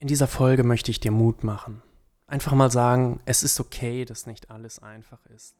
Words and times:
In 0.00 0.06
dieser 0.06 0.28
Folge 0.28 0.62
möchte 0.62 0.92
ich 0.92 1.00
dir 1.00 1.10
Mut 1.10 1.42
machen. 1.42 1.82
Einfach 2.28 2.52
mal 2.52 2.70
sagen, 2.70 3.18
es 3.24 3.42
ist 3.42 3.58
okay, 3.58 4.04
dass 4.04 4.26
nicht 4.26 4.48
alles 4.48 4.80
einfach 4.80 5.18
ist. 5.34 5.56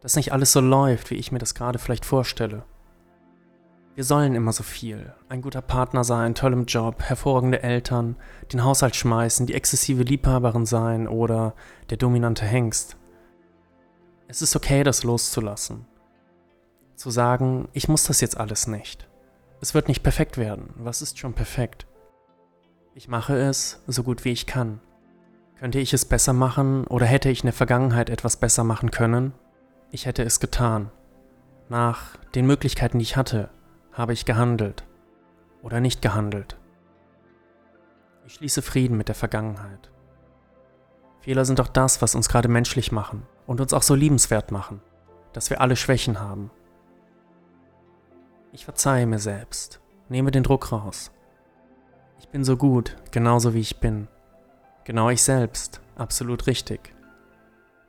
Dass 0.00 0.16
nicht 0.16 0.32
alles 0.32 0.52
so 0.52 0.60
läuft, 0.60 1.10
wie 1.10 1.16
ich 1.16 1.30
mir 1.30 1.38
das 1.38 1.54
gerade 1.54 1.78
vielleicht 1.78 2.06
vorstelle. 2.06 2.64
Wir 3.94 4.04
sollen 4.04 4.34
immer 4.34 4.52
so 4.52 4.62
viel. 4.62 5.12
Ein 5.28 5.42
guter 5.42 5.60
Partner 5.60 6.04
sein, 6.04 6.34
toll 6.34 6.54
im 6.54 6.64
Job, 6.64 7.02
hervorragende 7.02 7.62
Eltern, 7.62 8.16
den 8.50 8.64
Haushalt 8.64 8.96
schmeißen, 8.96 9.46
die 9.46 9.54
exzessive 9.54 10.04
Liebhaberin 10.04 10.64
sein 10.64 11.06
oder 11.06 11.54
der 11.90 11.98
dominante 11.98 12.46
Hengst. 12.46 12.96
Es 14.26 14.40
ist 14.40 14.56
okay, 14.56 14.84
das 14.84 15.04
loszulassen. 15.04 15.84
Zu 16.94 17.10
sagen, 17.10 17.68
ich 17.74 17.88
muss 17.88 18.04
das 18.04 18.22
jetzt 18.22 18.38
alles 18.38 18.66
nicht. 18.66 19.06
Es 19.60 19.74
wird 19.74 19.88
nicht 19.88 20.02
perfekt 20.02 20.38
werden. 20.38 20.70
Was 20.76 21.02
ist 21.02 21.18
schon 21.18 21.34
perfekt? 21.34 21.86
Ich 22.98 23.08
mache 23.08 23.36
es 23.36 23.82
so 23.86 24.02
gut 24.02 24.24
wie 24.24 24.32
ich 24.32 24.46
kann. 24.46 24.80
Könnte 25.58 25.78
ich 25.78 25.92
es 25.92 26.06
besser 26.06 26.32
machen 26.32 26.86
oder 26.86 27.04
hätte 27.04 27.28
ich 27.28 27.40
in 27.40 27.46
der 27.46 27.52
Vergangenheit 27.52 28.08
etwas 28.08 28.38
besser 28.38 28.64
machen 28.64 28.90
können? 28.90 29.34
Ich 29.90 30.06
hätte 30.06 30.22
es 30.22 30.40
getan. 30.40 30.90
Nach 31.68 32.16
den 32.34 32.46
Möglichkeiten, 32.46 32.98
die 32.98 33.02
ich 33.02 33.18
hatte, 33.18 33.50
habe 33.92 34.14
ich 34.14 34.24
gehandelt 34.24 34.84
oder 35.60 35.80
nicht 35.80 36.00
gehandelt. 36.00 36.56
Ich 38.26 38.32
schließe 38.32 38.62
Frieden 38.62 38.96
mit 38.96 39.08
der 39.08 39.14
Vergangenheit. 39.14 39.90
Fehler 41.20 41.44
sind 41.44 41.58
doch 41.58 41.68
das, 41.68 42.00
was 42.00 42.14
uns 42.14 42.30
gerade 42.30 42.48
menschlich 42.48 42.92
machen 42.92 43.24
und 43.46 43.60
uns 43.60 43.74
auch 43.74 43.82
so 43.82 43.94
liebenswert 43.94 44.52
machen, 44.52 44.80
dass 45.34 45.50
wir 45.50 45.60
alle 45.60 45.76
Schwächen 45.76 46.18
haben. 46.18 46.50
Ich 48.52 48.64
verzeihe 48.64 49.04
mir 49.04 49.18
selbst, 49.18 49.82
nehme 50.08 50.30
den 50.30 50.44
Druck 50.44 50.72
raus. 50.72 51.10
Ich 52.18 52.28
bin 52.28 52.44
so 52.44 52.56
gut, 52.56 52.96
genauso 53.10 53.54
wie 53.54 53.60
ich 53.60 53.80
bin. 53.80 54.08
Genau 54.84 55.10
ich 55.10 55.22
selbst, 55.22 55.80
absolut 55.96 56.46
richtig. 56.46 56.94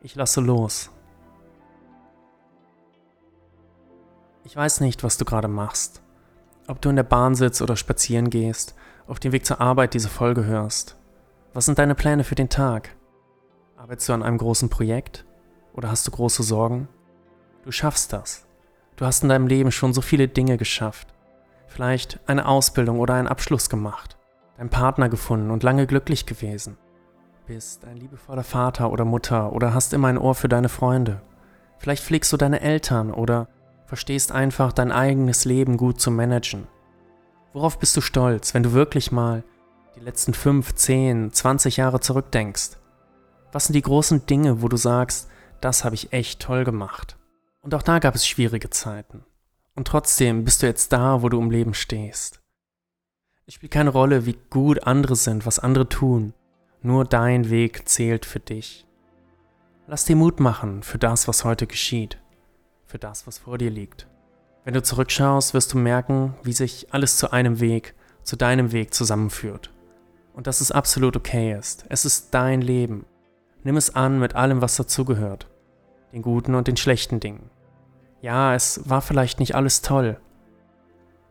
Ich 0.00 0.14
lasse 0.14 0.40
los. 0.40 0.90
Ich 4.44 4.56
weiß 4.56 4.80
nicht, 4.80 5.02
was 5.04 5.18
du 5.18 5.24
gerade 5.24 5.48
machst. 5.48 6.02
Ob 6.68 6.80
du 6.80 6.90
in 6.90 6.96
der 6.96 7.02
Bahn 7.02 7.34
sitzt 7.34 7.62
oder 7.62 7.76
spazieren 7.76 8.30
gehst, 8.30 8.74
auf 9.06 9.18
dem 9.20 9.32
Weg 9.32 9.46
zur 9.46 9.60
Arbeit 9.60 9.94
diese 9.94 10.08
Folge 10.08 10.44
hörst. 10.44 10.96
Was 11.54 11.64
sind 11.64 11.78
deine 11.78 11.94
Pläne 11.94 12.24
für 12.24 12.34
den 12.34 12.48
Tag? 12.48 12.94
Arbeitest 13.76 14.08
du 14.08 14.12
an 14.12 14.22
einem 14.22 14.38
großen 14.38 14.68
Projekt? 14.68 15.24
Oder 15.72 15.90
hast 15.90 16.06
du 16.06 16.10
große 16.10 16.42
Sorgen? 16.42 16.88
Du 17.64 17.70
schaffst 17.70 18.12
das. 18.12 18.46
Du 18.96 19.06
hast 19.06 19.22
in 19.22 19.28
deinem 19.28 19.46
Leben 19.46 19.70
schon 19.70 19.94
so 19.94 20.00
viele 20.00 20.28
Dinge 20.28 20.56
geschafft. 20.56 21.08
Vielleicht 21.68 22.18
eine 22.26 22.46
Ausbildung 22.46 22.98
oder 22.98 23.14
einen 23.14 23.28
Abschluss 23.28 23.70
gemacht, 23.70 24.17
deinen 24.58 24.70
Partner 24.70 25.08
gefunden 25.08 25.50
und 25.50 25.62
lange 25.62 25.86
glücklich 25.86 26.26
gewesen. 26.26 26.76
Bist 27.46 27.84
ein 27.84 27.96
liebevoller 27.96 28.42
Vater 28.42 28.90
oder 28.90 29.04
Mutter 29.04 29.52
oder 29.52 29.72
hast 29.72 29.94
immer 29.94 30.08
ein 30.08 30.18
Ohr 30.18 30.34
für 30.34 30.48
deine 30.48 30.68
Freunde. 30.68 31.22
Vielleicht 31.78 32.02
pflegst 32.02 32.32
du 32.32 32.36
deine 32.36 32.60
Eltern 32.60 33.12
oder 33.12 33.48
verstehst 33.86 34.32
einfach 34.32 34.72
dein 34.72 34.92
eigenes 34.92 35.44
Leben 35.44 35.76
gut 35.76 36.00
zu 36.00 36.10
managen. 36.10 36.66
Worauf 37.52 37.78
bist 37.78 37.96
du 37.96 38.00
stolz, 38.00 38.52
wenn 38.52 38.64
du 38.64 38.72
wirklich 38.72 39.12
mal 39.12 39.44
die 39.96 40.00
letzten 40.00 40.34
5, 40.34 40.74
10, 40.74 41.32
20 41.32 41.76
Jahre 41.78 42.00
zurückdenkst? 42.00 42.72
Was 43.52 43.66
sind 43.66 43.74
die 43.74 43.82
großen 43.82 44.26
Dinge, 44.26 44.60
wo 44.60 44.68
du 44.68 44.76
sagst, 44.76 45.28
das 45.60 45.84
habe 45.84 45.94
ich 45.94 46.12
echt 46.12 46.40
toll 46.40 46.64
gemacht? 46.64 47.16
Und 47.62 47.74
auch 47.74 47.82
da 47.82 47.98
gab 48.00 48.14
es 48.14 48.26
schwierige 48.26 48.70
Zeiten. 48.70 49.24
Und 49.74 49.86
trotzdem 49.86 50.44
bist 50.44 50.62
du 50.62 50.66
jetzt 50.66 50.92
da, 50.92 51.22
wo 51.22 51.28
du 51.28 51.40
im 51.40 51.50
Leben 51.50 51.74
stehst. 51.74 52.42
Es 53.48 53.54
spielt 53.54 53.72
keine 53.72 53.88
Rolle, 53.88 54.26
wie 54.26 54.36
gut 54.50 54.86
andere 54.86 55.16
sind, 55.16 55.46
was 55.46 55.58
andere 55.58 55.88
tun. 55.88 56.34
Nur 56.82 57.06
dein 57.06 57.48
Weg 57.48 57.88
zählt 57.88 58.26
für 58.26 58.40
dich. 58.40 58.86
Lass 59.86 60.04
dir 60.04 60.16
Mut 60.16 60.38
machen 60.38 60.82
für 60.82 60.98
das, 60.98 61.26
was 61.28 61.46
heute 61.46 61.66
geschieht. 61.66 62.18
Für 62.84 62.98
das, 62.98 63.26
was 63.26 63.38
vor 63.38 63.56
dir 63.56 63.70
liegt. 63.70 64.06
Wenn 64.64 64.74
du 64.74 64.82
zurückschaust, 64.82 65.54
wirst 65.54 65.72
du 65.72 65.78
merken, 65.78 66.34
wie 66.42 66.52
sich 66.52 66.92
alles 66.92 67.16
zu 67.16 67.32
einem 67.32 67.58
Weg, 67.58 67.94
zu 68.22 68.36
deinem 68.36 68.72
Weg 68.72 68.92
zusammenführt. 68.92 69.72
Und 70.34 70.46
dass 70.46 70.60
es 70.60 70.70
absolut 70.70 71.16
okay 71.16 71.56
ist. 71.58 71.86
Es 71.88 72.04
ist 72.04 72.34
dein 72.34 72.60
Leben. 72.60 73.06
Nimm 73.64 73.78
es 73.78 73.94
an 73.94 74.18
mit 74.18 74.34
allem, 74.36 74.60
was 74.60 74.76
dazugehört 74.76 75.48
den 76.12 76.20
guten 76.20 76.54
und 76.54 76.68
den 76.68 76.76
schlechten 76.76 77.18
Dingen. 77.18 77.48
Ja, 78.20 78.54
es 78.54 78.88
war 78.88 79.00
vielleicht 79.00 79.40
nicht 79.40 79.54
alles 79.54 79.80
toll, 79.80 80.20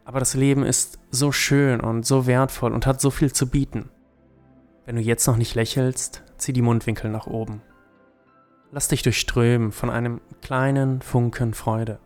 aber 0.08 0.20
das 0.20 0.36
Leben 0.36 0.64
ist 0.64 1.00
so 1.12 1.34
schön 1.34 1.82
und 1.82 2.06
so 2.06 2.26
wertvoll 2.28 2.72
und 2.72 2.86
hat 2.86 3.02
so 3.02 3.12
viel 3.12 3.34
zu 3.34 3.50
bieten. 3.50 3.90
Wenn 4.86 4.96
du 4.96 5.02
jetzt 5.02 5.28
noch 5.28 5.36
nicht 5.36 5.54
lächelst, 5.54 6.24
zieh 6.38 6.54
die 6.54 6.62
Mundwinkel 6.62 7.12
nach 7.12 7.28
oben. 7.28 7.62
Lass 8.72 8.88
dich 8.88 9.02
durchströmen 9.02 9.74
von 9.74 9.90
einem 9.90 10.22
kleinen 10.42 11.02
Funken 11.02 11.54
Freude. 11.54 12.00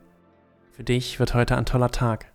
Für 0.72 0.84
dich 0.84 1.20
wird 1.20 1.36
heute 1.36 1.56
ein 1.56 1.68
toller 1.68 1.92
Tag. 1.92 2.31